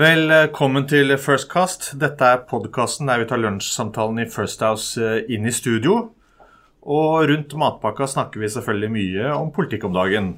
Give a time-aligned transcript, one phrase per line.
[0.00, 1.90] Velkommen til First Cast.
[2.00, 5.96] Dette er podkasten der vi tar lunsjsamtalen i First House eh, inn i studio.
[6.80, 10.30] Og rundt matpakka snakker vi selvfølgelig mye om politikk om dagen.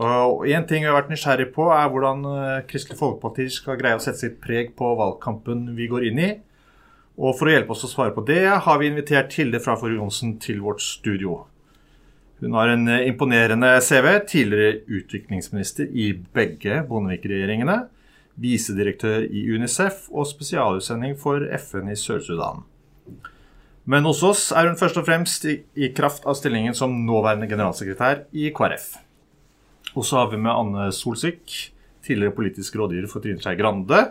[0.00, 3.98] Og En ting vi har vært nysgjerrig på, er hvordan eh, Kristelig Folkeparti skal greie
[3.98, 6.32] å sette sitt preg på valgkampen vi går inn i.
[7.20, 10.38] Og For å hjelpe oss å svare på det, har vi invitert Hilde Frafor Johnsen
[10.40, 11.42] til vårt studio.
[12.40, 14.14] Hun har en eh, imponerende CV.
[14.24, 17.82] Tidligere utviklingsminister i begge Bondevik-regjeringene.
[18.40, 22.64] Visedirektør i Unicef og spesialutsending for FN i Sør-Sudan.
[23.90, 27.48] Men hos oss er hun først og fremst i, i kraft av stillingen som nåværende
[27.50, 28.92] generalsekretær i KrF.
[29.96, 31.72] Og så har vi med Anne Solsvik,
[32.06, 34.04] tidligere politisk rådgiver for Trine Skei Grande,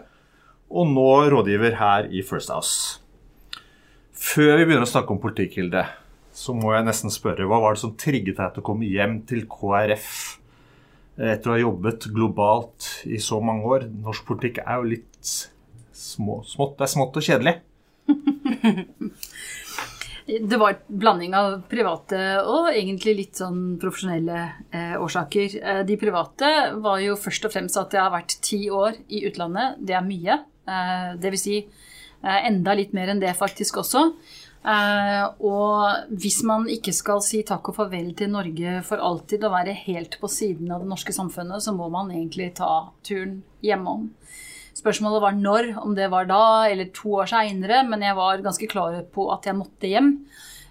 [0.69, 2.99] og nå rådgiver her i First House.
[4.13, 5.85] Før vi begynner å snakke om politikk, Hilde,
[6.35, 9.21] så må jeg nesten spørre hva var det som trigget deg til å komme hjem
[9.29, 10.38] til KrF
[11.19, 13.87] etter å ha jobbet globalt i så mange år?
[14.05, 15.33] Norsk politikk er jo litt
[15.99, 16.77] små, smått.
[16.79, 17.55] Det er smått og kjedelig.
[20.29, 25.55] Det var en blanding av private og egentlig litt sånn profesjonelle eh, årsaker.
[25.57, 26.51] Eh, de private
[26.83, 29.79] var jo først og fremst at jeg har vært ti år i utlandet.
[29.81, 30.37] Det er mye.
[30.69, 34.05] Eh, vil si eh, enda litt mer enn det faktisk også.
[34.59, 39.55] Eh, og hvis man ikke skal si takk og farvel til Norge for alltid og
[39.55, 44.09] være helt på siden av det norske samfunnet, så må man egentlig ta turen hjemom.
[44.75, 48.69] Spørsmålet var når, om det var da eller to år seinere, men jeg var ganske
[48.71, 50.13] klar på at jeg måtte hjem.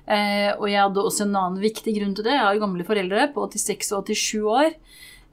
[0.08, 2.36] Eh, og jeg hadde også en annen viktig grunn til det.
[2.36, 4.72] Jeg har gamle foreldre på 86 og 87 år.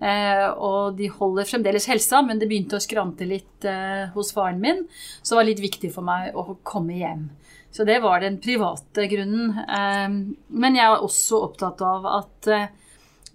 [0.03, 4.59] Eh, og de holder fremdeles helsa, men det begynte å skrante litt eh, hos faren
[4.63, 4.83] min.
[5.21, 7.29] Så det var litt viktig for meg å komme hjem.
[7.75, 9.51] Så det var den private grunnen.
[9.59, 10.13] Eh,
[10.47, 12.69] men jeg er også opptatt av at eh,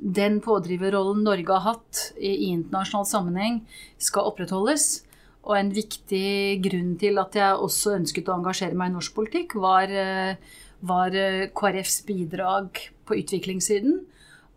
[0.00, 3.60] den pådriverrollen Norge har hatt i, internasjonal sammenheng,
[4.00, 5.02] skal opprettholdes.
[5.44, 9.58] Og en viktig grunn til at jeg også ønsket å engasjere meg i norsk politikk,
[9.60, 10.56] var, eh,
[10.88, 11.20] var
[11.60, 13.98] KrFs bidrag på utviklingssiden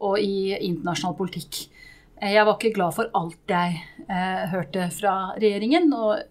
[0.03, 1.65] og i internasjonal politikk.
[2.23, 3.81] Jeg var ikke glad for alt jeg
[4.53, 5.91] hørte fra regjeringen.
[5.91, 6.21] og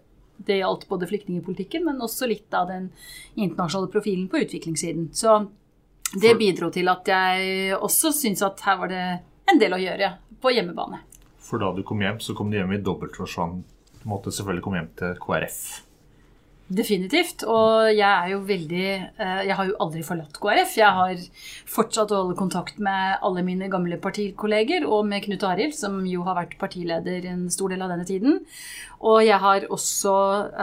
[0.47, 2.89] det gjaldt både flyktningepolitikken, men også litt av den
[3.35, 5.09] internasjonale profilen på utviklingssiden.
[5.13, 5.39] Så
[6.21, 9.05] det bidro til at jeg også syntes at her var det
[9.49, 11.01] en del å gjøre på hjemmebane.
[11.43, 13.73] For da du kom hjem, så kom du hjem i dobbeltforsvant
[14.09, 15.59] måtte selvfølgelig komme hjem til KrF.
[16.73, 17.43] Definitivt.
[17.49, 20.75] Og jeg er jo veldig eh, Jeg har jo aldri forlatt KrF.
[20.79, 21.23] Jeg har
[21.69, 26.25] fortsatt å holde kontakt med alle mine gamle partikolleger, og med Knut Arild, som jo
[26.27, 28.41] har vært partileder en stor del av denne tiden.
[29.03, 30.15] Og jeg har også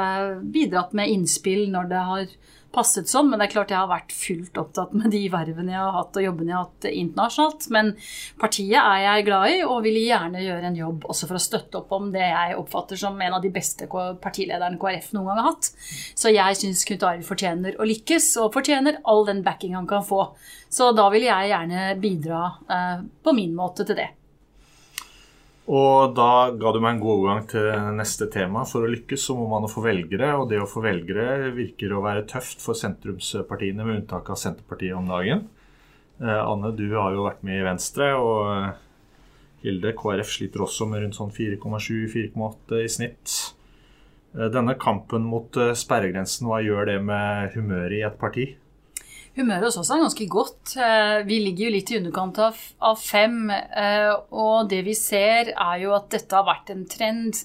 [0.04, 2.38] eh, bidratt med innspill når det har
[2.74, 5.80] passet sånn, men det er klart jeg har vært fullt opptatt med de vervene jeg
[5.80, 7.66] har hatt og jobbene jeg har hatt internasjonalt.
[7.74, 7.90] Men
[8.40, 11.80] partiet er jeg glad i, og vil gjerne gjøre en jobb også for å støtte
[11.80, 15.50] opp om det jeg oppfatter som en av de beste partilederne KrF noen gang har
[15.50, 15.72] hatt.
[16.14, 20.06] Så jeg syns Knut Arild fortjener å lykkes, og fortjener all den backing han kan
[20.06, 20.28] få.
[20.70, 24.10] Så da vil jeg gjerne bidra eh, på min måte til det.
[25.68, 27.66] Og da ga du meg en god overgang til
[27.98, 28.64] neste tema.
[28.66, 32.02] For å lykkes så må man få velgere, og det å få velgere virker å
[32.04, 35.44] være tøft for sentrumspartiene, med unntak av Senterpartiet om dagen.
[36.20, 38.80] Eh, Anne, du har jo vært med i Venstre, og eh,
[39.64, 43.36] Hilde, KrF sliter også med rundt sånn 4,7-4,8 i snitt.
[44.34, 48.50] Eh, denne kampen mot sperregrensen, hva gjør det med humøret i et parti?
[49.40, 50.74] Humøret hos oss er ganske godt.
[50.76, 53.48] Eh, vi ligger jo litt i underkant av fem.
[53.50, 57.38] Eh, og det vi ser, er jo at dette har vært en trend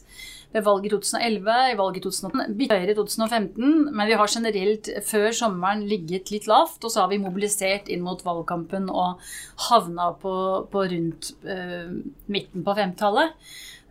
[0.55, 3.71] ved valget i 2011, i valget i 2018, høyere i 2015.
[3.91, 8.03] Men vi har generelt før sommeren ligget litt lavt, og så har vi mobilisert inn
[8.05, 9.23] mot valgkampen og
[9.69, 10.35] havna på,
[10.71, 11.91] på rundt uh,
[12.31, 13.35] midten på femtallet.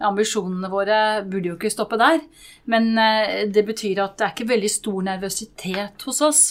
[0.04, 0.98] Ambisjonene våre
[1.28, 2.24] burde jo ikke stoppe der,
[2.72, 6.44] men uh, det betyr at det er ikke veldig stor nervøsitet hos oss.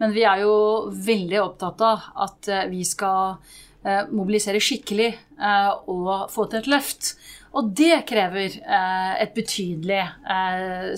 [0.00, 0.54] Men vi er jo
[0.96, 3.36] veldig opptatt av at eh, vi skal
[3.84, 7.12] eh, mobilisere skikkelig eh, og få til et løft.
[7.50, 10.04] Og det krever et betydelig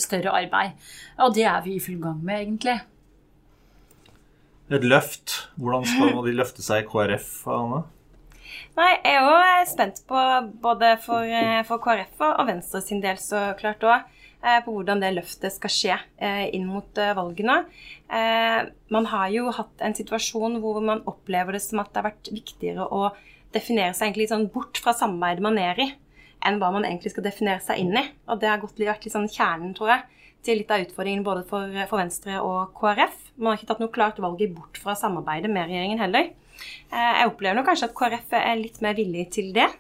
[0.05, 0.75] større arbeid.
[1.25, 2.75] Og det er vi i full gang med, egentlig.
[4.69, 5.39] Et løft.
[5.57, 7.81] Hvordan skal de løfte seg i KrF, Anne?
[8.77, 10.27] Nei, Jeg er jo spent på
[10.61, 11.33] både for,
[11.71, 14.05] for KrF og Venstre sin del så klart òg.
[14.43, 17.61] Eh, på hvordan det løftet skal skje eh, inn mot eh, valgene.
[18.93, 22.29] Man har jo hatt en situasjon hvor man opplever det som at det har vært
[22.35, 23.07] viktigere å
[23.55, 25.87] definere seg egentlig sånn bort fra samarbeidet man er i,
[26.45, 28.03] enn hva man egentlig skal definere seg inn i.
[28.29, 31.47] Og det har gått vært litt sånn kjernen, tror jeg, til litt av utfordringen både
[31.49, 33.17] for, for, Venstre og KrF.
[33.39, 36.35] Man har ikke tatt noe klart valg bort fra samarbeidet med regjeringen heller.
[36.93, 39.71] Jeg opplever nok kanskje at KrF er litt mer villig til det.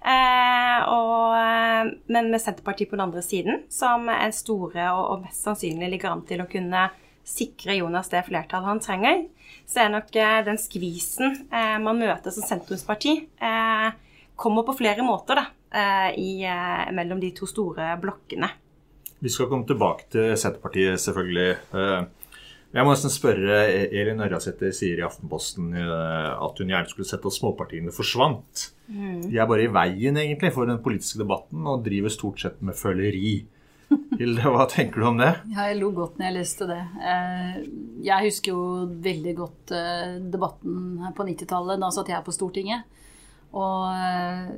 [0.00, 5.90] Eh, og, men med Senterpartiet på den andre siden, som er store og, mest sannsynlig
[5.92, 6.88] ligger an til å kunne
[7.30, 9.24] sikre Jonas det flertallet han trenger,
[9.68, 13.90] så er nok eh, den skvisen eh, man møter som sentrumsparti, eh,
[14.40, 15.46] kommer på flere måter da,
[16.16, 16.40] i,
[16.96, 18.48] mellom de to store blokkene.
[19.20, 21.50] Vi skal komme tilbake til Senterpartiet, selvfølgelig.
[22.70, 27.34] Jeg må nesten spørre Elin Ørjasæter sier i Aftenposten at hun gjerne skulle sett at
[27.34, 28.68] småpartiene forsvant.
[28.86, 29.24] Mm.
[29.26, 32.78] De er bare i veien egentlig for den politiske debatten og driver stort sett med
[32.78, 33.40] føleri.
[33.90, 35.32] Hilde, hva tenker du om det?
[35.54, 36.80] Ja, jeg lo godt når jeg leste det.
[37.10, 37.60] Eh,
[38.06, 38.64] jeg husker jo
[39.02, 41.80] veldig godt eh, debatten på 90-tallet.
[41.82, 42.98] Da satt jeg på Stortinget.
[43.50, 44.50] Og, eh,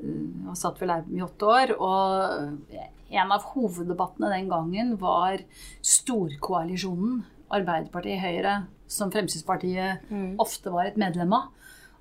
[0.50, 1.75] og satt vel her i åtte år.
[1.81, 2.82] Og
[3.12, 5.41] en av hoveddebattene den gangen var
[5.81, 10.38] storkoalisjonen Arbeiderpartiet Høyre, som Fremskrittspartiet mm.
[10.43, 11.50] ofte var et medlem av.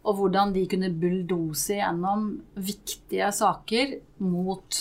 [0.01, 4.79] Og hvordan de kunne bulldose gjennom viktige saker mot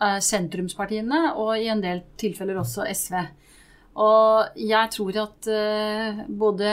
[0.00, 3.18] Eh, sentrumspartiene, og i en del tilfeller også SV.
[4.00, 6.70] Og jeg tror at eh, både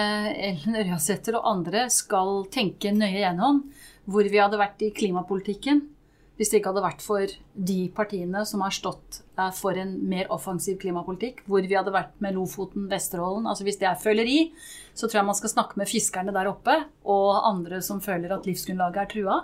[0.48, 3.66] Ellen Ørjasæter og andre skal tenke nøye gjennom
[4.08, 5.82] hvor vi hadde vært i klimapolitikken
[6.38, 7.34] hvis det ikke hadde vært for
[7.70, 11.44] de partiene som har stått uh, for en mer offensiv klimapolitikk.
[11.50, 13.50] Hvor vi hadde vært med Lofoten, Vesterålen.
[13.50, 14.40] Altså hvis det er føleri,
[14.94, 16.78] så tror jeg man skal snakke med fiskerne der oppe
[17.10, 19.40] og andre som føler at livsgrunnlaget er trua.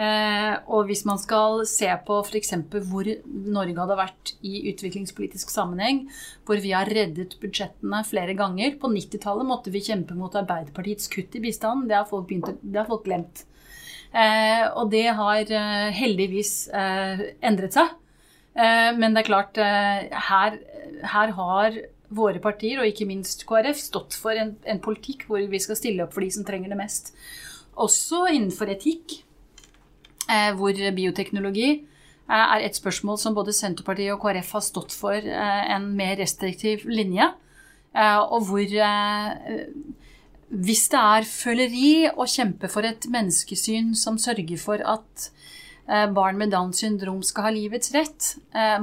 [0.00, 2.54] Eh, og hvis man skal se på f.eks.
[2.88, 6.06] hvor Norge hadde vært i utviklingspolitisk sammenheng,
[6.48, 11.36] hvor vi har reddet budsjettene flere ganger På 90-tallet måtte vi kjempe mot Arbeiderpartiets kutt
[11.36, 11.88] i bistanden.
[11.90, 13.44] Det har folk, begynt, det har folk glemt.
[14.10, 17.96] Eh, og det har eh, heldigvis endret seg.
[18.54, 20.56] men det er klart, her,
[21.06, 21.76] her, har
[22.10, 26.02] våre partier, og ikke minst KrF, stått for en, en politikk hvor vi skal stille
[26.04, 27.12] opp for de som trenger det mest.
[27.78, 29.20] Også innenfor etikk.
[30.30, 35.16] Eh, hvor bioteknologi eh, er et spørsmål som både Senterpartiet og KrF har stått for
[35.16, 37.32] eh, en mer restriktiv linje.
[37.90, 38.62] Og hvor
[40.50, 45.30] hvis det er føleri å kjempe for et menneskesyn som sørger for at
[46.14, 48.26] barn med Downs syndrom skal ha livets rett,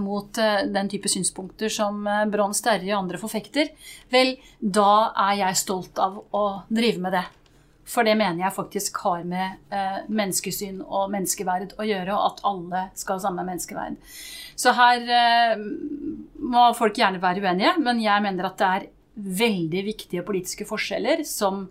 [0.02, 3.70] mot den type synspunkter som Brons Terje og andre forfekter,
[4.12, 7.24] vel, da er jeg stolt av å drive med det.
[7.88, 12.44] For det mener jeg faktisk har med eh, menneskesyn og menneskeverd å gjøre, og at
[12.50, 13.96] alle skal ha samme menneskeverd.
[14.60, 15.56] Så her eh,
[16.44, 18.88] må folk gjerne være uenige, men jeg mener at det er
[19.18, 21.66] veldig viktige politiske forskjeller som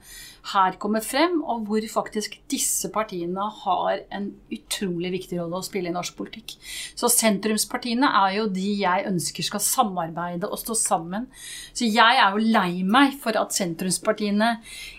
[0.52, 5.90] her kommer frem, og hvor faktisk disse partiene har en utrolig viktig rolle å spille
[5.90, 6.54] i norsk politikk.
[6.98, 11.26] Så sentrumspartiene er jo de jeg ønsker skal samarbeide og stå sammen.
[11.74, 14.56] Så jeg er jo lei meg for at sentrumspartiene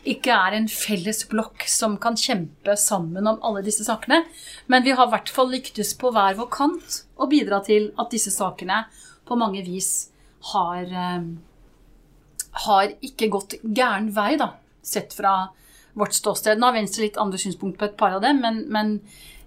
[0.08, 4.24] ikke er en felles blokk som kan kjempe sammen om alle disse sakene.
[4.68, 8.12] Men vi har i hvert fall lyktes på hver vår kant å bidra til at
[8.12, 8.86] disse sakene
[9.28, 10.10] på mange vis
[10.54, 11.24] har eh,
[12.66, 14.54] har ikke gått gæren vei, da,
[14.86, 15.48] sett fra
[15.98, 16.60] vårt ståsted.
[16.60, 18.94] Nå har Venstre litt andre synspunkt på et par av dem, men, men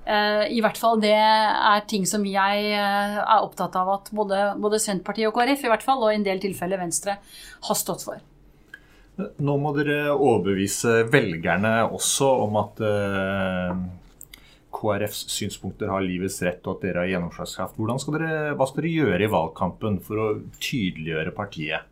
[0.07, 4.43] uh, i hvert fall det er ting som jeg uh, er opptatt av at både,
[4.61, 7.21] både, Senterpartiet og KrF i hvert fall, og i en del tilfeller Venstre,
[7.69, 8.27] har stått for.
[9.21, 13.81] Nå må dere overbevise velgerne også om at uh,
[14.75, 17.79] KrFs synspunkter har livets rett, og at dere har gjennomslagskraft.
[17.79, 20.29] Hva skal dere gjøre i valgkampen for å
[20.63, 21.90] tydeliggjøre partiet?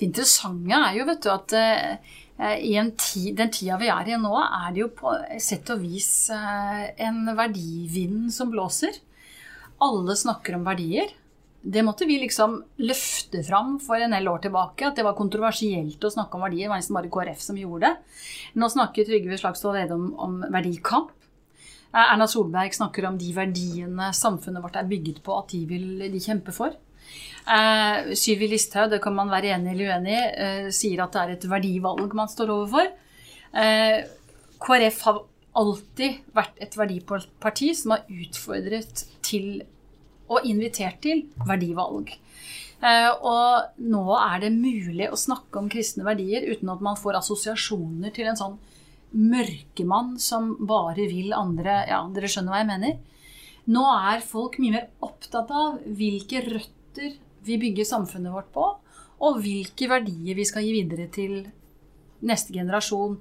[0.00, 2.18] Det interessante er jo vet du, at uh,
[2.56, 6.30] i tid, den tida vi er i nå, er det jo på sett og vis
[6.32, 8.96] uh, en verdivind som blåser.
[9.84, 11.12] Alle snakker om verdier.
[11.60, 14.88] Det måtte vi liksom løfte fram for en del år tilbake.
[14.88, 16.64] At det var kontroversielt å snakke om verdier.
[16.64, 18.20] Det var nesten bare KrF som gjorde det.
[18.56, 21.12] Nå snakker Trygve Slagsvold Vedum om, verdikamp.
[21.92, 26.22] Erna Solberg snakker om de verdiene samfunnet vårt er bygget på, at de vil de
[26.22, 26.72] kjempe for.
[27.50, 31.22] Uh, Syvi Listhaug, det kan man være enig eller uenig i, eh, sier at det
[31.22, 32.90] er et verdivalg man står overfor.
[33.56, 34.04] Eh,
[34.60, 35.20] KrF har
[35.58, 39.64] alltid vært et verdiparti som har utfordret til
[40.30, 42.14] og invitert til verdivalg.
[42.80, 48.14] og nå er det mulig å snakke om kristne verdier uten at man får assosiasjoner
[48.14, 48.54] til en sånn
[49.12, 52.98] mørkemann som bare vil andre Ja, dere skjønner hva jeg mener?
[53.68, 58.66] Nå er folk mye mer opptatt av hvilke røtter vi bygger samfunnet vårt på,
[59.20, 61.42] og hvilke verdier vi skal gi videre til
[62.26, 63.18] neste generasjon.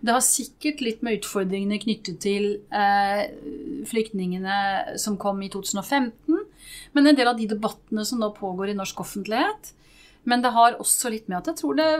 [0.00, 3.24] Det har sikkert litt med utfordringene knyttet til eh,
[3.88, 6.44] flyktningene som kom i 2015,
[6.94, 9.72] men en del av de debattene som nå pågår i norsk offentlighet.
[10.26, 11.90] Men det har også litt med at jeg tror det,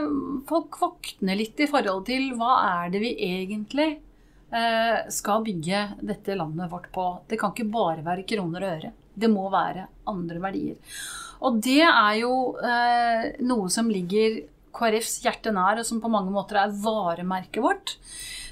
[0.49, 3.87] folk våkner litt i forhold til hva er det vi egentlig
[4.51, 7.07] eh, skal bygge dette landet vårt på.
[7.27, 8.91] Det kan ikke bare være kroner og øre.
[9.17, 10.77] Det må være andre verdier.
[11.45, 14.43] Og det er jo eh, noe som ligger
[14.77, 17.97] KrFs hjerte nær, og som på mange måter er varemerket vårt.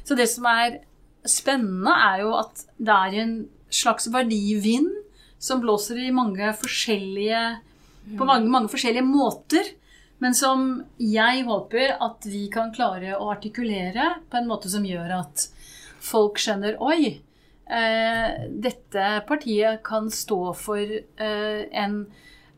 [0.06, 0.80] Så det som er
[1.26, 3.36] spennende, er jo at det er en
[3.74, 4.92] slags verdivind
[5.42, 7.42] som blåser i mange forskjellige
[8.18, 9.72] på mange, mange forskjellige måter.
[10.22, 15.18] Men som jeg håper at vi kan klare å artikulere på en måte som gjør
[15.18, 15.48] at
[16.06, 17.18] folk skjønner Oi,
[17.70, 22.06] eh, dette partiet kan stå for eh, en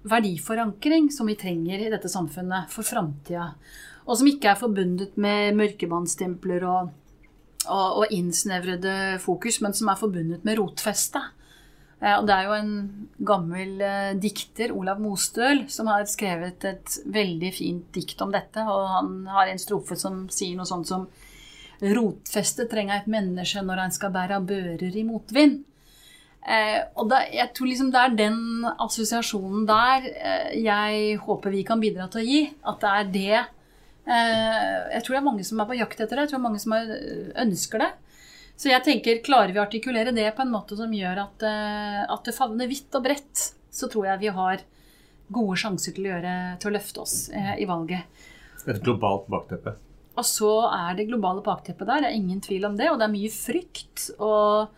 [0.07, 3.51] verdiforankring som vi trenger i dette samfunnet for framtida.
[4.07, 6.93] Og som ikke er forbundet med mørkebåndstempler og,
[7.67, 11.21] og, og, innsnevrede fokus, men som er forbundet med rotfeste.
[11.99, 12.73] Eh, og det er jo en
[13.27, 18.63] gammel eh, dikter, Olav Mostøl, som har skrevet et veldig fint dikt om dette.
[18.63, 21.07] Og han har en strofe som sier noe sånt som
[21.81, 25.60] Rotfeste trenger et menneske når han skal bære bører i motvind.
[26.48, 31.65] Eh, og da, jeg tror liksom det er den assosiasjonen der eh, jeg håper vi
[31.67, 32.41] kan bidra til å gi.
[32.72, 36.15] At det er det eh, Jeg tror det er mange som er på jakt etter
[36.15, 36.25] det.
[36.25, 36.93] Jeg tror det er mange som er,
[37.46, 37.91] ønsker det.
[38.57, 42.01] Så jeg tenker, klarer vi å artikulere det på en måte som gjør at, eh,
[42.10, 44.63] at det favner vidt og bredt, så tror jeg vi har
[45.29, 48.25] gode sjanser til å, gjøre, til å løfte oss eh, i valget.
[48.65, 49.75] Et globalt bakteppe.
[50.17, 52.03] Og så er det globale bakteppet der.
[52.03, 52.89] Det er ingen tvil om det.
[52.91, 54.74] Og det er mye frykt og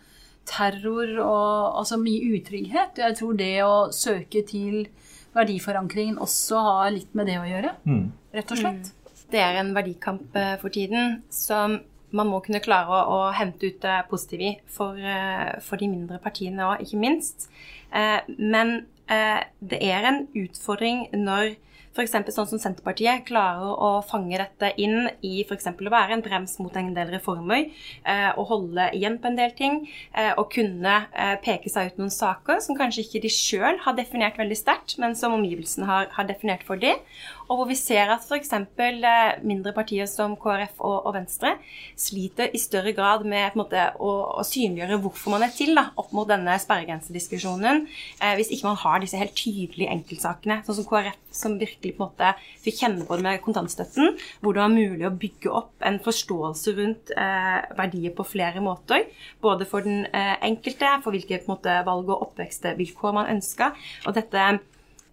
[0.50, 3.00] terror og altså mye utrygghet.
[3.00, 4.88] Jeg tror det å søke til
[5.36, 7.75] verdiforankringen også har litt med det å gjøre.
[7.86, 8.08] Mm.
[8.36, 8.89] Rett og slett.
[8.89, 9.24] Mm.
[9.29, 11.77] Det er en verdikamp eh, for tiden som
[12.17, 15.89] man må kunne klare å, å hente ut det positive i for, eh, for, de
[15.91, 17.50] mindre partiene òg, ikke minst.
[17.93, 18.79] Eh, men
[19.10, 21.56] det er en utfordring når
[21.96, 22.13] f.eks.
[22.34, 25.70] sånn som Senterpartiet klarer å fange dette inn i f.eks.
[25.74, 27.70] å være en brems mot en del reformer,
[28.04, 29.82] eh, og holde igjen på en del ting,
[30.13, 33.98] eh, og kunne eh, peke seg ut noen saker som kanskje ikke de sjøl har
[33.98, 37.01] definert veldig sterkt, men som omgivelsene har, har definert for dem.
[37.50, 38.51] Og hvor vi ser at f.eks.
[38.53, 41.56] Eh, mindre partier som KrF og, og, Venstre
[41.98, 46.13] sliter i større grad med måte, å, å, synliggjøre hvorfor man er til da, opp
[46.15, 47.86] mot denne sperregrensediskusjonen,
[48.22, 52.03] eh, hvis ikke man har disse helt tydelige enkeltsakene, sånn som KrF, som virkelig på
[52.03, 54.13] en måte fikk kjenne på det med kontantstøtten,
[54.44, 59.08] hvor det var mulig å bygge opp en forståelse rundt eh, verdier på flere måter.
[59.41, 63.72] Både for den eh, enkelte, for hvilke måte, valg- og oppvekstvilkår man ønska.
[64.06, 64.46] Og dette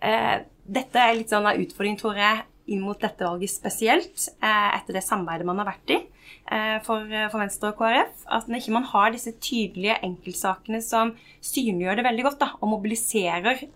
[0.04, 4.68] eh, dette er litt sånn en utfordring, tror jeg, inn mot dette valget spesielt, eh,
[4.76, 8.24] etter det samarbeidet man har vært i eh, for, eh, for, Venstre og KrF.
[8.38, 11.14] At når ikke man har disse tydelige enkeltsakene som
[11.46, 13.66] synliggjør det veldig godt, da, og mobiliserer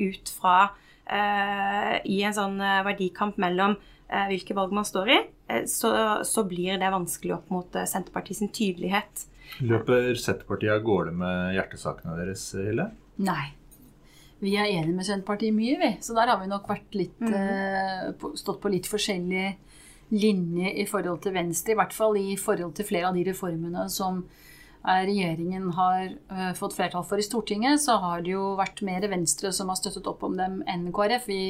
[0.00, 0.60] ut fra
[1.10, 3.72] i en sånn verdikamp mellom
[4.30, 5.16] hvilke valg man står i,
[5.66, 5.90] så,
[6.22, 9.26] så blir det vanskelig opp mot Senterpartiets tydelighet.
[9.58, 12.92] Løper Senterpartiet av gårde med hjertesakene deres, Hille?
[13.26, 13.48] Nei
[14.40, 15.90] vi er enige med Senterpartiet mye, vi.
[16.00, 18.36] Så der har vi nok litt, mm.
[18.40, 19.50] stått på litt forskjellig
[20.10, 21.74] linje i forhold til Venstre.
[21.74, 26.52] I hvert fall i forhold til flere av de reformene som uh, regjeringen har uh,
[26.58, 30.08] fått flertall for i Stortinget, så har det jo vært mer Venstre som har støttet
[30.10, 31.28] opp om dem enn KrF.
[31.28, 31.42] Vi,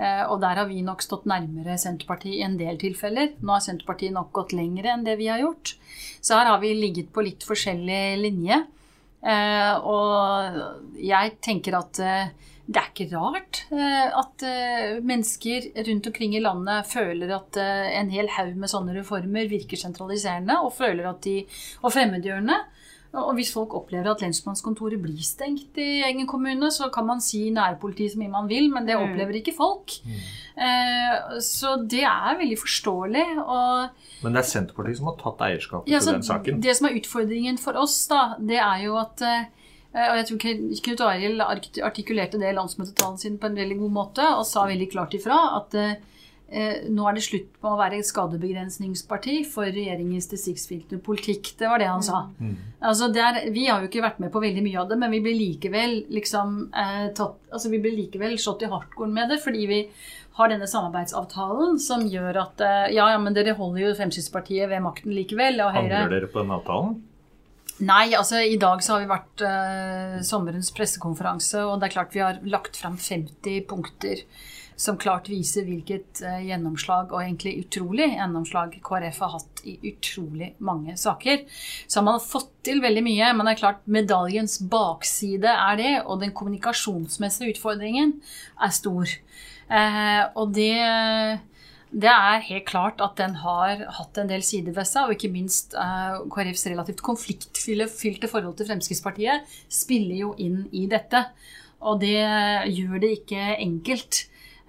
[0.00, 3.32] og der har vi nok stått nærmere Senterpartiet i en del tilfeller.
[3.40, 5.74] Nå har Senterpartiet nok gått lengre enn det vi har gjort.
[6.20, 8.62] Så her har vi ligget på litt forskjellig linje.
[9.20, 12.30] Eh, og jeg tenker at eh,
[12.70, 14.44] det er ikke rart eh, at
[15.04, 20.60] mennesker rundt omkring i landet føler at en hel haug med sånne reformer virker sentraliserende,
[20.62, 21.40] og føler at de
[21.82, 22.60] og fremmedgjørende.
[23.10, 27.48] Og hvis folk opplever at lensmannskontoret blir stengt i egen kommune, så kan man si
[27.50, 29.02] nærpoliti så mye man vil, men det mm.
[29.02, 29.96] opplever ikke folk.
[30.06, 30.20] Mm.
[30.66, 33.24] Eh, så det er veldig forståelig.
[33.42, 36.62] Og, men det er Senterpartiet som har tatt eierskapet ja, til den saken?
[36.62, 39.48] Det som er utfordringen for oss, da, det er jo at eh,
[39.90, 40.38] og jeg tror
[40.86, 41.42] Knut Arild
[41.82, 45.40] artikulerte det i landsmøtetalen sin på en veldig god måte og sa veldig klart ifra
[45.56, 45.96] at eh,
[46.50, 51.52] nå er det slutt på å være et skadebegrensningsparti for regjeringens distriktsfilterpolitikk.
[51.60, 52.24] Det var det han sa.
[52.42, 52.56] Mm.
[52.90, 55.20] Altså der, vi har jo ikke vært med på veldig mye av det, men vi
[55.22, 59.68] blir likevel liksom eh, tatt, altså vi blir likevel slått i hardcore med det, fordi
[59.70, 59.80] vi
[60.40, 64.82] har denne samarbeidsavtalen som gjør at eh, ja, ja, men dere holder jo Fremskrittspartiet ved
[64.84, 65.60] makten likevel.
[65.62, 66.98] Og Høyre Angrer dere på den avtalen?
[67.80, 72.16] Nei, altså i dag så har vi vært eh, sommerens pressekonferanse, og det er klart
[72.16, 74.24] vi har lagt fram 50 punkter
[74.80, 80.54] som klart viser hvilket eh, gjennomslag, og egentlig utrolig gjennomslag, KrF har hatt i utrolig
[80.64, 81.44] mange saker.
[81.84, 85.92] Så har man fått til veldig mye, men det er klart medaljens bakside er det,
[86.06, 88.16] og den kommunikasjonsmessige utfordringen
[88.60, 89.12] er stor.
[89.68, 90.74] Eh, og det
[91.90, 95.32] det er helt klart at den har hatt en del sider ved seg, og ikke
[95.32, 101.24] minst uh, KrFs relativt konfliktfylte forhold til Fremskrittspartiet spiller jo inn i dette.
[101.82, 102.22] Og det
[102.70, 104.20] gjør det ikke enkelt.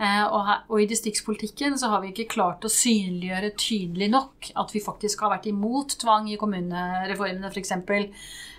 [0.02, 4.48] Uh, og, her, og, i distriktspolitikken så har vi ikke klart å synliggjøre tydelig nok
[4.58, 7.76] at vi faktisk har vært imot tvang i kommunereformene, f.eks.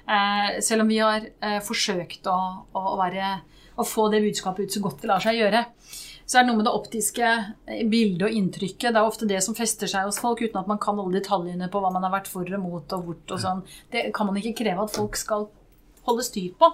[0.06, 2.38] Uh, selv om vi har uh, forsøkt å,
[2.78, 3.34] å, være,
[3.74, 5.66] å få det budskapet ut så godt det lar seg gjøre
[6.22, 7.30] så er det noe med det optiske
[7.90, 8.94] bildet og inntrykket.
[8.94, 11.68] Det er ofte det som fester seg hos folk, uten at man kan alle detaljene
[11.68, 13.60] på hva man har vært for og mot og bort og sånn.
[13.92, 15.48] Det kan man ikke kreve at folk skal
[16.06, 16.70] holde styr på.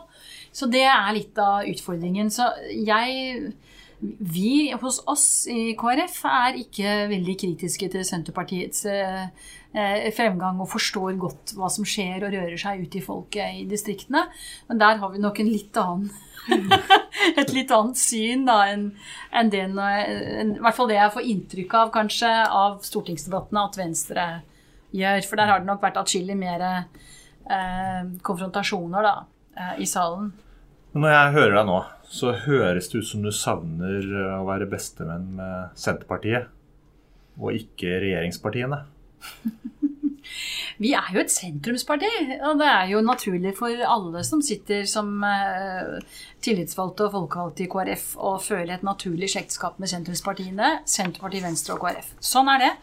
[0.55, 2.31] Så det er litt av utfordringen.
[2.31, 3.51] Så jeg
[4.01, 9.25] vi hos oss i KrF er ikke veldig kritiske til Senterpartiets eh,
[9.75, 13.67] eh, fremgang og forstår godt hva som skjer og rører seg ute i folket i
[13.71, 14.29] distriktene.
[14.69, 16.13] Men der har vi nok litt annen
[17.41, 18.87] et litt annet syn da enn
[19.37, 23.79] en det en, I hvert fall det jeg får inntrykk av kanskje av stortingsdebattene at
[23.81, 24.29] Venstre
[24.95, 25.25] gjør.
[25.27, 29.17] For der har det nok vært atskillig mer eh, konfrontasjoner da,
[29.59, 30.31] eh, i salen.
[30.97, 31.79] Når jeg hører deg nå,
[32.09, 34.07] så høres det ut som du savner
[34.39, 36.49] å være bestevenn med Senterpartiet,
[37.39, 38.81] og ikke regjeringspartiene.
[40.79, 42.09] Vi er jo et sentrumsparti,
[42.47, 45.99] og det er jo naturlig for alle som sitter som uh,
[46.45, 51.83] tillitsvalgte og folkevalgte i KrF å føle et naturlig slektskap med sentrumspartiene, Senterpartiet, Venstre og
[51.83, 52.13] KrF.
[52.23, 52.75] Sånn er det.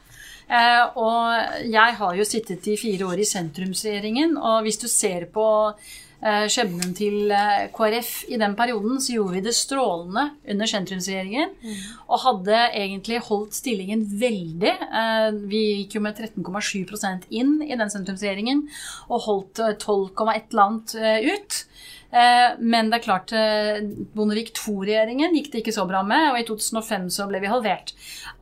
[0.46, 5.30] Uh, og jeg har jo sittet i fire år i sentrumsregjeringen, og hvis du ser
[5.32, 5.48] på
[5.80, 6.05] Eh,
[6.50, 11.52] skjebnen til eh, KrF i den perioden, så gjorde vi det strålende under sentrumsregjeringen.
[11.62, 11.84] Mm.
[12.10, 14.74] Og hadde egentlig holdt stillingen veldig.
[14.86, 18.66] Eh, vi gikk jo med 13,7% inn i den sentrumsregjeringen
[19.10, 21.62] og holdt 12,1 land ut.
[22.16, 23.32] Men det er klart,
[24.16, 27.92] Bondevik II-regjeringen gikk det ikke så bra med, og i 2005 så ble vi halvert.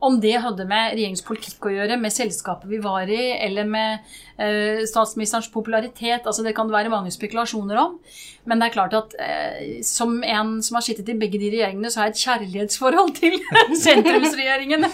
[0.04, 4.82] Om det hadde med regjeringspolitikk å gjøre, med selskapet vi var i, eller med Eh,
[4.86, 6.26] statsministerens popularitet.
[6.26, 7.98] altså Det kan det være mange spekulasjoner om.
[8.44, 11.90] Men det er klart at eh, som en som har sittet i begge de regjeringene,
[11.90, 13.38] så har jeg et kjærlighetsforhold til
[13.78, 14.88] sentrumsregjeringen.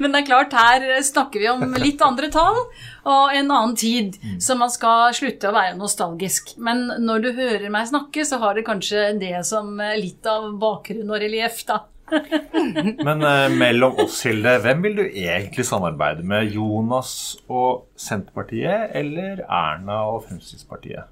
[0.00, 2.56] Men det er klart, her snakker vi om litt andre tall
[3.04, 4.16] og en annen tid.
[4.24, 4.40] Mm.
[4.40, 6.56] Så man skal slutte å være nostalgisk.
[6.56, 11.10] Men når du hører meg snakke, så har det kanskje det som litt av bakgrunn
[11.10, 11.84] og relieff, da.
[13.06, 16.50] Men eh, mellom oss, Hilde, hvem vil du egentlig samarbeide med?
[16.54, 17.12] Jonas
[17.46, 21.06] og Senterpartiet eller Erna og Fremskrittspartiet?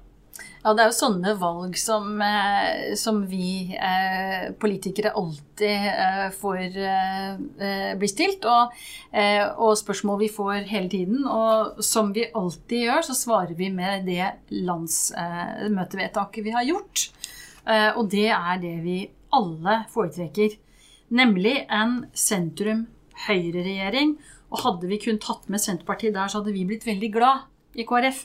[0.63, 6.77] Ja, Det er jo sånne valg som, eh, som vi eh, politikere alltid eh, får
[6.83, 8.45] eh, bli stilt.
[8.45, 8.73] Og,
[9.11, 11.25] eh, og, spørsmål vi får hele tiden.
[11.25, 17.09] Og som vi alltid gjør, så svarer vi med det landsmøtevedtaket vi har gjort.
[17.69, 20.55] og det er det vi alle foretrekker
[21.09, 24.17] nemlig en sentrum-høyre-regjering.
[24.49, 27.45] Og hadde vi kun tatt med Senterpartiet der, så hadde vi blitt veldig glad
[27.77, 28.23] i KrF.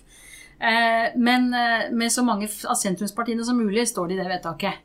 [0.60, 4.82] Eh, men eh, med så mange av sentrumspartiene som mulig står det i det vedtaket.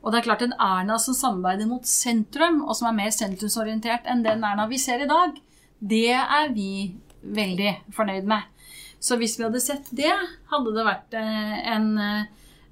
[0.00, 4.08] Og det er klart en Erna som samarbeider mot sentrum, og som er mer sentrumsorientert
[4.08, 5.36] enn den Erna vi ser i dag,
[5.80, 8.48] det er vi veldig fornøyd med.
[9.00, 10.12] Så hvis vi hadde sett det,
[10.52, 11.92] hadde det vært eh, en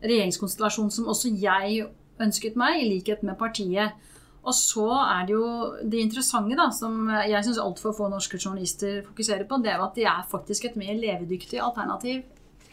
[0.05, 1.89] regjeringskonstellasjon som også jeg
[2.23, 3.97] ønsket meg, i likhet med partiet.
[4.49, 5.49] Og så er det jo
[5.85, 9.99] det interessante, da, som jeg syns altfor få norske journalister fokuserer på, det er at
[9.99, 12.25] de er faktisk et mer levedyktig alternativ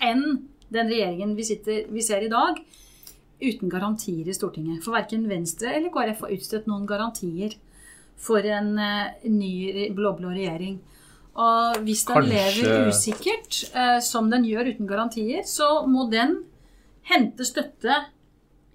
[0.04, 0.26] enn
[0.74, 2.60] den regjeringen vi, sitter, vi ser i dag,
[3.42, 4.82] uten garantier i Stortinget.
[4.84, 7.56] For verken Venstre eller KrF har utstedt noen garantier
[8.22, 10.80] for en uh, ny blå-blå regjering.
[11.36, 12.34] Og hvis den Kanskje...
[12.66, 16.40] lever usikkert, uh, som den gjør uten garantier, så må den
[17.06, 18.06] hente støtte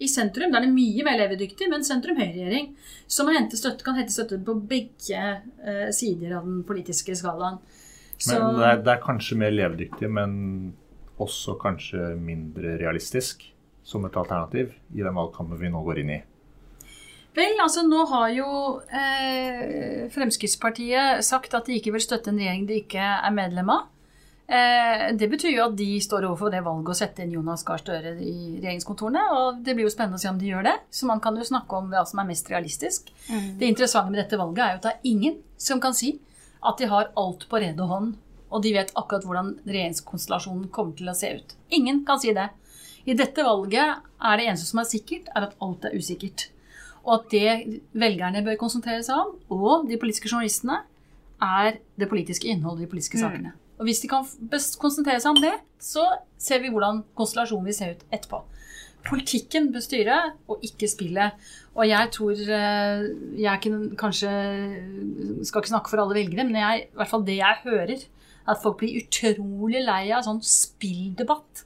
[0.01, 2.71] i sentrum der det er mye mer levedyktig, men sentrum-høyreregjering
[3.11, 5.25] som hente støtte, kan hente støtte på begge
[5.65, 7.59] uh, sider av den politiske skalaen.
[8.21, 10.33] Så, men det er, det er, kanskje mer levedyktig, men
[11.21, 13.45] også kanskje mindre realistisk
[13.87, 16.21] som et alternativ i den valgkampen vi nå går inn i?
[17.37, 18.51] Vel, altså nå har jo
[18.91, 23.89] eh, Fremskrittspartiet sagt at de ikke vil støtte en regjering de ikke er medlem av.
[24.51, 27.79] Eh, det betyr jo at de står overfor det valget å sette inn Jonas Gahr
[27.79, 29.23] Støre i regjeringskontorene.
[29.39, 30.75] Og det blir jo spennende å se om de gjør det.
[30.91, 33.13] Så man kan jo snakke om hva som er mest realistisk.
[33.29, 33.47] Mm.
[33.61, 36.17] Det interessante med dette valget er jo at det er ingen som kan si
[36.67, 38.17] at de har alt på rede hånd,
[38.51, 41.55] og de vet akkurat hvordan regjeringskonstellasjonen kommer til å se ut.
[41.77, 42.51] Ingen kan si det.
[43.09, 46.51] I dette valget er det eneste som er sikkert, er at alt er usikkert.
[47.07, 50.83] Og at det velgerne bør konsentrere seg om, og de politiske journalistene,
[51.41, 53.23] er det politiske innholdet i de politiske mm.
[53.23, 53.53] sakene.
[53.55, 53.67] Mm.
[53.81, 54.27] Og hvis de kan
[54.83, 56.05] konsentrere seg om det, så
[56.41, 58.43] ser vi hvordan konstellasjonen vil se ut etterpå.
[59.09, 60.17] politikken bør styre,
[60.53, 61.33] og ikke spillet.
[61.73, 63.05] Og jeg tror eh,
[63.41, 64.29] Jeg kan, kanskje
[65.49, 68.05] skal ikke snakke for alle velgere, men jeg, i hvert fall det jeg hører,
[68.49, 71.65] at folk blir utrolig lei av sånn spilldebatt.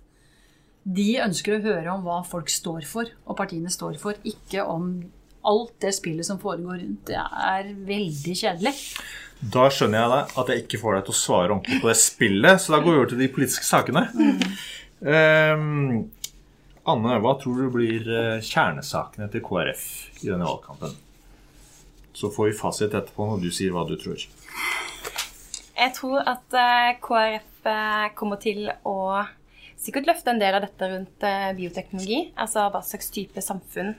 [0.84, 4.96] De ønsker å høre om hva folk står for, og partiene står for, ikke om
[5.44, 7.06] alt det spillet som foregår rundt.
[7.08, 8.74] Det er veldig kjedelig.
[9.54, 11.96] Da skjønner jeg deg at jeg ikke får deg til å svare ordentlig på det
[12.00, 14.04] spillet, så da går vi over til de politiske sakene.
[14.14, 14.44] Mm.
[15.04, 15.96] Um,
[16.88, 19.84] Anne, hva tror du blir eh, kjernesakene til KrF
[20.20, 20.92] i denne valgkampen?
[22.14, 24.20] Så får vi fasit etterpå når du sier hva du tror.
[25.74, 28.98] Jeg tror at eh, KrF eh, kommer til å
[29.84, 31.24] sikkert løfte en del av dette rundt
[31.58, 32.20] bioteknologi.
[32.40, 33.90] Altså hva slags type samfunn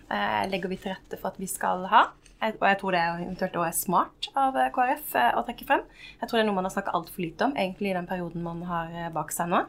[0.49, 2.07] legger vi til rette for at vi skal ha.
[2.45, 5.67] Og jeg tror det er eventuelt også er smart av eh, KrF eh, å trekke
[5.67, 5.85] frem.
[6.19, 8.43] Jeg tror det er noe man har snakka altfor lite om egentlig i den perioden
[8.45, 9.63] man har eh, bak seg nå.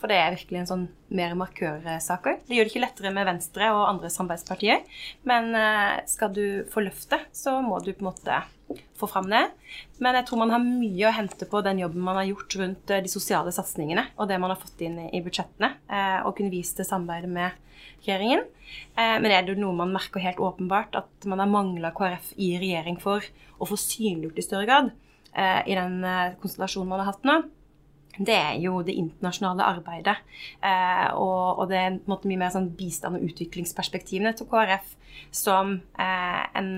[0.00, 2.40] For det er virkelig en sånn mer markørsaker.
[2.46, 4.84] Det gjør det ikke lettere med Venstre og andre samarbeidspartier.
[5.28, 5.52] Men
[6.08, 8.40] skal du få løftet, så må du på en måte
[8.96, 9.42] få fram det.
[10.00, 12.94] Men jeg tror man har mye å hente på den jobben man har gjort rundt
[13.04, 15.74] de sosiale satsingene og det man har fått inn i budsjettene,
[16.24, 17.58] og kunne vist til samarbeidet med
[18.04, 18.44] regjeringen.
[18.96, 22.52] Eh, men er det noe man merker helt åpenbart at man har mangla KrF i
[22.60, 23.24] regjering for
[23.58, 24.92] å få synliggjort i større grad
[25.34, 27.40] eh, i den eh, konstellasjonen man har hatt nå?
[28.18, 30.16] Det er jo det internasjonale arbeidet.
[31.14, 34.96] og, det er en måte mye mer sånn bistand- og utviklingsperspektivene til KrF
[35.30, 36.70] som en,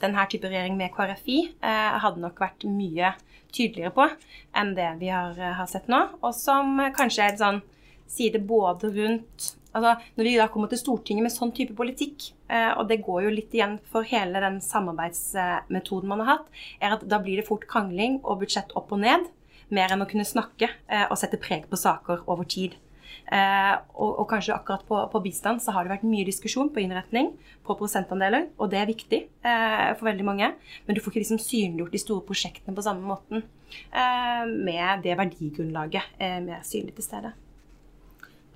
[0.00, 3.12] denne type regjering med KrF i hadde nok vært mye
[3.52, 4.08] tydeligere på
[4.56, 6.00] enn det vi har, har sett nå.
[6.22, 7.62] Og som kanskje er et sånn
[8.08, 12.70] side både rundt Altså, når vi da kommer til Stortinget med sånn type politikk, eh,
[12.80, 16.48] og det går jo litt igjen for hele den samarbeidsmetoden man har hatt,
[16.80, 19.28] er at da blir det fort krangling og budsjett opp og ned,
[19.74, 22.76] mer enn å kunne snakke eh, og sette preg på saker over tid.
[23.28, 26.80] Eh, og, og, kanskje akkurat på, på, bistand så har det vært mye diskusjon på
[26.80, 27.34] innretning,
[27.66, 30.52] på prosentandeler, og det er viktig eh, for veldig mange.
[30.86, 33.44] Men du får ikke liksom synliggjort de store prosjektene på samme måten
[34.48, 37.34] med det verdigrunnlaget mer synlig til stede.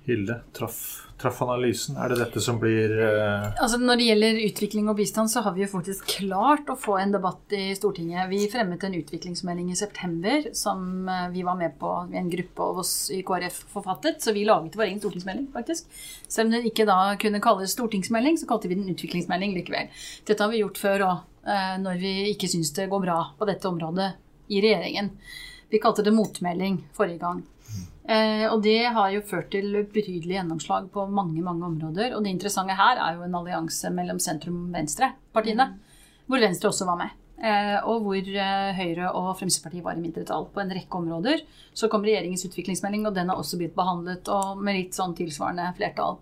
[0.03, 1.95] Hilde, traff, traf analysen.
[1.95, 3.45] Er det dette som blir uh...
[3.63, 6.97] Altså Når det gjelder utvikling og bistand, så har vi jo faktisk klart å få
[6.99, 8.27] en debatt i Stortinget.
[8.27, 12.81] Vi fremmet en utviklingsmelding i september som eh, vi var med på en gruppe av
[12.83, 14.19] oss i KrF forfattet.
[14.19, 15.87] Så vi laget vår egen stortingsmelding, faktisk.
[16.27, 19.87] Selv om det ikke da kunne kalles stortingsmelding, så kalte vi den utviklingsmelding likevel.
[20.27, 23.47] Dette har vi gjort før òg, uh, når vi ikke syns det går bra på
[23.47, 24.11] dette området
[24.51, 25.13] i regjeringen.
[25.71, 27.45] Vi kalte det motmelding forrige gang.
[28.03, 32.15] Eh, og det har jo ført til betydelig gjennomslag på mange mange områder.
[32.17, 36.23] Og det interessante her er jo en allianse mellom sentrum-venstre-partiene, mm.
[36.27, 37.19] hvor Venstre også var med.
[37.43, 41.45] Eh, og hvor eh, Høyre og Fremskrittspartiet var i mindretall på en rekke områder.
[41.73, 45.71] Så kom regjeringens utviklingsmelding, og den har også blitt behandlet og med litt sånn tilsvarende
[45.79, 46.19] flertall.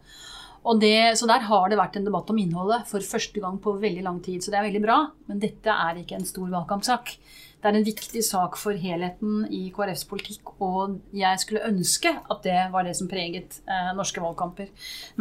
[0.61, 4.03] Det, så der har det vært en debatt om innholdet for første gang på veldig
[4.05, 4.43] lang tid.
[4.43, 4.97] Så det er veldig bra,
[5.29, 7.15] men dette er ikke en stor valgkampsak
[7.61, 12.41] det er en viktig sak for helheten i KrFs politikk, og jeg skulle ønske at
[12.45, 14.71] det var det som preget eh, norske valgkamper.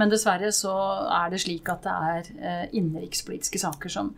[0.01, 0.73] Men dessverre så
[1.19, 4.15] er det slik at det er eh, innenrikspolitiske saker som,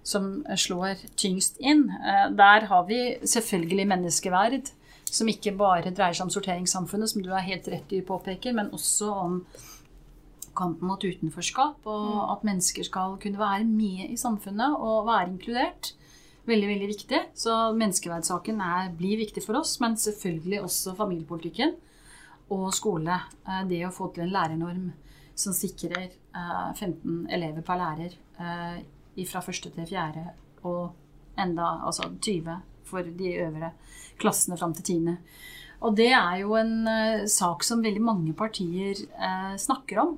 [0.00, 1.90] som slår tyngst inn.
[2.00, 4.72] Eh, der har vi selvfølgelig menneskeverd,
[5.12, 8.72] som ikke bare dreier seg om sorteringssamfunnet, som du er helt rett i påpeker, men
[8.72, 9.40] også om
[10.56, 12.24] kampen mot utenforskap, og mm.
[12.34, 15.94] at mennesker skal kunne være med i samfunnet og være inkludert
[16.46, 17.22] veldig veldig viktig.
[17.38, 21.74] Så menneskeverdssaken er, blir viktig for oss, men selvfølgelig også familiepolitikken
[22.54, 23.18] og skole.
[23.46, 24.86] Eh, det å få til en lærernorm
[25.36, 30.24] som sikrer 15 eh, elever per lærer eh, fra første til fjerde,
[30.68, 33.72] og enda altså 20 for de øvre
[34.20, 35.16] klassene fram til tiende.
[35.84, 36.86] Og det er jo en
[37.28, 38.96] sak som veldig mange partier
[39.60, 40.14] snakker om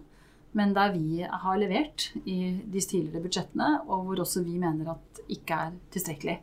[0.57, 5.23] men der vi har levert i de tidligere budsjettene, og hvor også vi mener at
[5.29, 6.39] ikke er tilstrekkelig.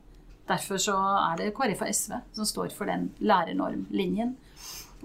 [0.46, 4.36] Derfor så er det KrF og SV som står for den lærernormlinjen.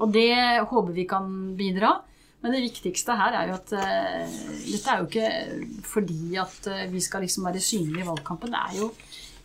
[0.00, 1.96] Og det håper vi kan bidra.
[2.40, 6.86] Men det viktigste her er jo at uh, dette er jo ikke fordi at uh,
[6.92, 8.52] vi skal liksom være synlige i valgkampen.
[8.52, 8.88] Det er jo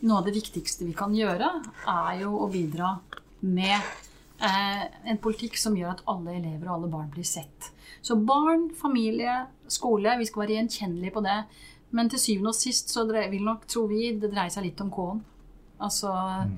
[0.07, 1.49] noe av det viktigste vi kan gjøre,
[1.91, 2.93] er jo å bidra
[3.43, 3.75] med
[4.39, 7.71] uh, en politikk som gjør at alle elever og alle barn blir sett.
[8.01, 11.39] Så barn, familie, skole, vi skal være gjenkjennelige på det.
[11.95, 14.91] Men til syvende og sist så vil nok, tror vi, det dreier seg litt om
[14.93, 15.21] K-en.
[15.85, 16.11] Altså
[16.47, 16.55] mm.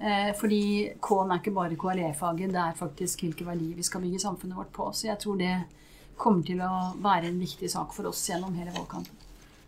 [0.00, 0.64] eh, Fordi
[1.04, 4.72] K-en er ikke bare KRE-faget, det er faktisk hvilke verdier vi skal bygge samfunnet vårt
[4.74, 4.90] på.
[4.92, 5.54] Så jeg tror det
[6.20, 9.24] kommer til å være en viktig sak for oss gjennom hele valgkampen.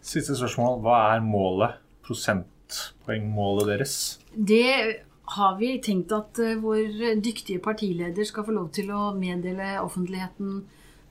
[0.06, 0.78] Siste spørsmål.
[0.84, 1.80] Hva er målet?
[2.06, 3.96] Prosentpoengmålet deres?
[4.30, 5.02] Det
[5.36, 10.60] har vi tenkt at uh, vår dyktige partileder skal få lov til å meddele offentligheten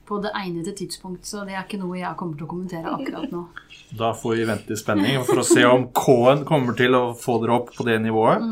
[0.06, 1.26] på det egnede tidspunkt.
[1.26, 3.46] Så det er ikke noe jeg kommer til å kommentere akkurat nå.
[3.96, 7.36] Da får vi vente i spenning for å se om K-en kommer til å få
[7.42, 8.42] dere opp på det nivået.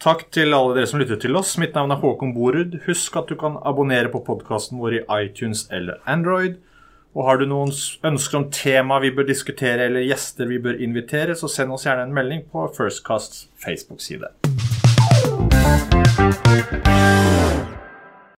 [0.00, 1.54] Takk til alle dere som lyttet til oss.
[1.60, 2.76] Mitt navn er Håkon Borud.
[2.84, 6.58] Husk at du kan abonnere på podkasten vår i iTunes eller Android.
[7.16, 7.72] Og har du noen
[8.06, 12.06] ønsker om tema vi bør diskutere eller gjester vi bør invitere, så send oss gjerne
[12.06, 14.30] en melding på Firstcasts Facebook-side.